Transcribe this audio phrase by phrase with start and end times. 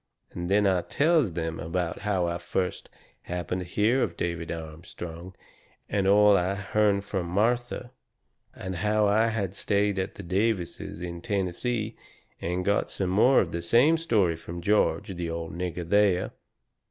[0.35, 2.89] Then I tells them about how I first
[3.21, 5.35] happened to hear of David Armstrong,
[5.87, 7.91] and all I had hearn from Martha.
[8.55, 11.95] And how I had stayed at the Davises in Tennessee
[12.41, 16.31] and got some more of the same story from George, the old nigger there.